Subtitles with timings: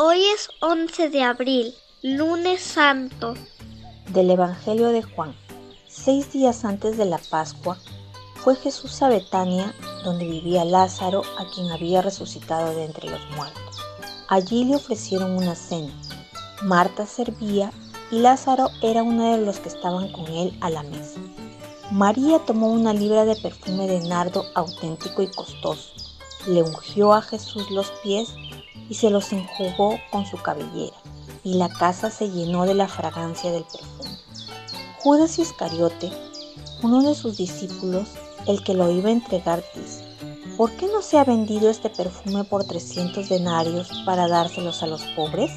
[0.00, 3.34] Hoy es 11 de abril, lunes santo.
[4.12, 5.34] Del Evangelio de Juan.
[5.88, 7.76] Seis días antes de la Pascua,
[8.36, 9.74] fue Jesús a Betania,
[10.04, 13.76] donde vivía Lázaro, a quien había resucitado de entre los muertos.
[14.28, 15.92] Allí le ofrecieron una cena.
[16.62, 17.72] Marta servía
[18.12, 21.18] y Lázaro era uno de los que estaban con él a la mesa.
[21.90, 25.90] María tomó una libra de perfume de nardo auténtico y costoso,
[26.46, 28.32] le ungió a Jesús los pies
[28.88, 30.96] y se los enjugó con su cabellera,
[31.44, 34.18] y la casa se llenó de la fragancia del perfume.
[35.02, 36.10] Judas Iscariote,
[36.82, 38.08] uno de sus discípulos,
[38.46, 40.04] el que lo iba a entregar, dice,
[40.56, 45.02] ¿por qué no se ha vendido este perfume por 300 denarios para dárselos a los
[45.16, 45.50] pobres?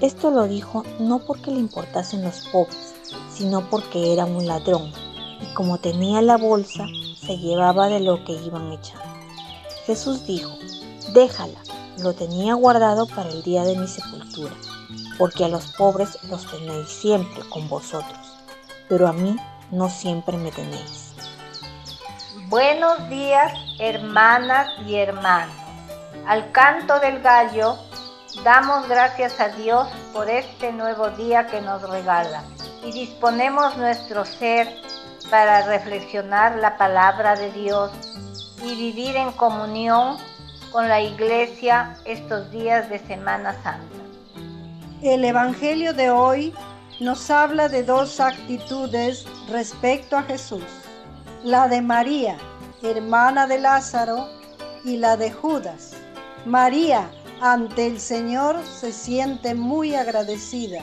[0.00, 2.94] Esto lo dijo no porque le importasen los pobres,
[3.32, 4.92] sino porque era un ladrón,
[5.40, 6.86] y como tenía la bolsa,
[7.20, 9.04] se llevaba de lo que iban echando.
[9.86, 10.50] Jesús dijo,
[11.14, 11.58] déjala,
[12.00, 14.54] lo tenía guardado para el día de mi sepultura,
[15.18, 18.36] porque a los pobres los tenéis siempre con vosotros,
[18.88, 19.36] pero a mí
[19.70, 21.12] no siempre me tenéis.
[22.48, 25.54] Buenos días, hermanas y hermanos.
[26.26, 27.76] Al canto del gallo,
[28.44, 32.42] damos gracias a Dios por este nuevo día que nos regala
[32.84, 34.68] y disponemos nuestro ser
[35.30, 37.90] para reflexionar la palabra de Dios
[38.62, 40.16] y vivir en comunión
[40.72, 43.96] con la iglesia estos días de Semana Santa.
[45.02, 46.52] El Evangelio de hoy
[47.00, 50.64] nos habla de dos actitudes respecto a Jesús.
[51.44, 52.36] La de María,
[52.82, 54.28] hermana de Lázaro,
[54.84, 55.92] y la de Judas.
[56.44, 60.82] María, ante el Señor, se siente muy agradecida,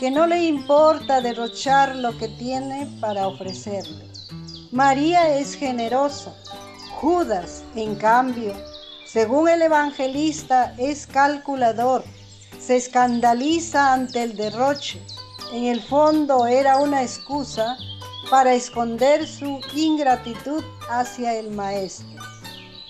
[0.00, 4.06] que no le importa derrochar lo que tiene para ofrecerle.
[4.72, 6.34] María es generosa.
[7.00, 8.54] Judas, en cambio,
[9.14, 12.02] según el evangelista, es calculador,
[12.58, 15.00] se escandaliza ante el derroche.
[15.52, 17.76] En el fondo era una excusa
[18.28, 22.08] para esconder su ingratitud hacia el Maestro.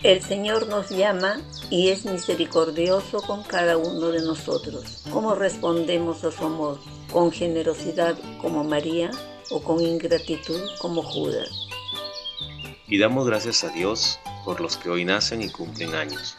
[0.02, 5.02] El Señor nos llama y es misericordioso con cada uno de nosotros.
[5.12, 6.78] ¿Cómo respondemos a su amor?
[7.12, 9.10] ¿Con generosidad como María
[9.50, 11.50] o con ingratitud como Judas?
[12.88, 16.36] Y damos gracias a Dios por los que hoy nacen y cumplen años.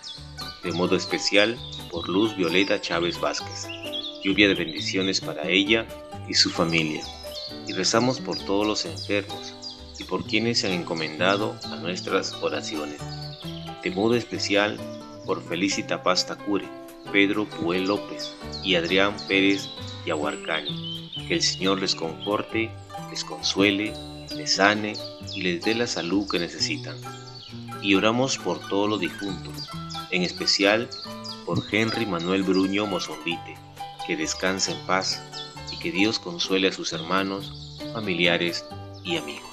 [0.63, 1.57] De modo especial
[1.91, 3.67] por Luz Violeta Chávez Vázquez.
[4.23, 5.85] Lluvia de bendiciones para ella
[6.27, 7.03] y su familia.
[7.67, 9.53] Y rezamos por todos los enfermos
[9.99, 13.01] y por quienes se han encomendado a nuestras oraciones.
[13.83, 14.79] De modo especial
[15.25, 16.67] por Felicita Pasta Cure,
[17.11, 18.33] Pedro Puel López
[18.63, 19.69] y Adrián Pérez
[20.05, 21.11] Yahuarcani.
[21.27, 22.69] Que el Señor les conforte,
[23.09, 23.94] les consuele,
[24.35, 24.94] les sane
[25.33, 26.97] y les dé la salud que necesitan
[27.85, 29.69] y oramos por todos los difuntos,
[30.09, 30.90] en especial
[31.46, 33.56] por Henry Manuel Bruño Mozombite,
[34.07, 35.22] que descanse en paz
[35.72, 38.66] y que Dios consuele a sus hermanos, familiares
[39.03, 39.47] y amigos.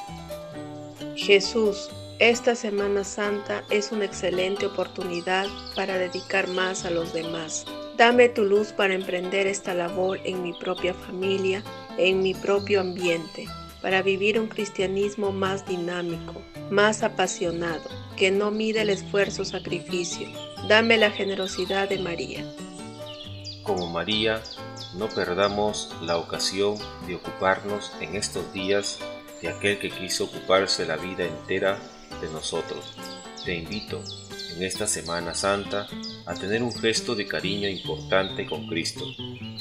[1.14, 1.90] Jesús,
[2.20, 7.66] esta Semana Santa es una excelente oportunidad para dedicar más a los demás.
[7.98, 11.62] Dame tu luz para emprender esta labor en mi propia familia,
[11.98, 13.46] en mi propio ambiente,
[13.82, 20.28] para vivir un cristianismo más dinámico, más apasionado, que no mide el esfuerzo-sacrificio.
[20.68, 22.44] Dame la generosidad de María.
[23.64, 24.40] Como María,
[24.94, 26.76] no perdamos la ocasión
[27.06, 28.98] de ocuparnos en estos días
[29.40, 31.78] de aquel que quiso ocuparse la vida entera
[32.20, 32.94] de nosotros.
[33.44, 34.00] Te invito
[34.56, 35.88] en esta Semana Santa
[36.26, 39.04] a tener un gesto de cariño importante con Cristo,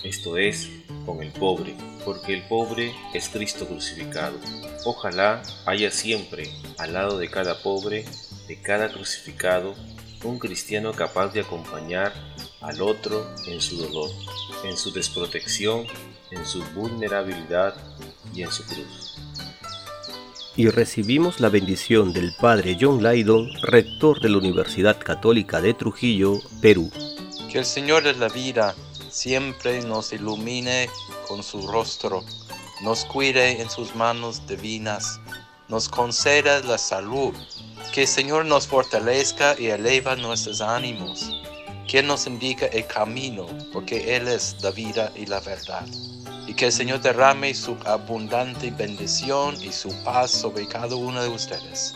[0.03, 0.69] esto es,
[1.05, 1.75] con el pobre,
[2.05, 4.37] porque el pobre es Cristo crucificado.
[4.85, 8.05] Ojalá haya siempre, al lado de cada pobre,
[8.47, 9.75] de cada crucificado,
[10.23, 12.13] un cristiano capaz de acompañar
[12.61, 14.11] al otro en su dolor,
[14.63, 15.87] en su desprotección,
[16.29, 17.75] en su vulnerabilidad
[18.33, 19.17] y en su cruz.
[20.55, 26.33] Y recibimos la bendición del Padre John Lydon, rector de la Universidad Católica de Trujillo,
[26.61, 26.91] Perú.
[27.49, 28.75] Que el Señor de la vida
[29.09, 30.89] siempre nos ilumine
[31.25, 32.25] con su rostro,
[32.83, 35.21] nos cuide en sus manos divinas,
[35.69, 37.33] nos conceda la salud,
[37.93, 41.31] que el Señor nos fortalezca y eleva nuestros ánimos,
[41.87, 45.85] que nos indique el camino, porque Él es la vida y la verdad.
[46.51, 51.29] Y que el Señor derrame su abundante bendición y su paz sobre cada uno de
[51.29, 51.95] ustedes.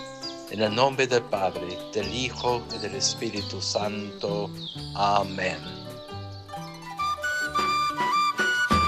[0.49, 4.49] En el nombre del Padre, del Hijo y del Espíritu Santo.
[4.95, 5.57] Amén.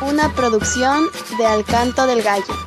[0.02, 2.67] Una producción de Alcanto del Gallo.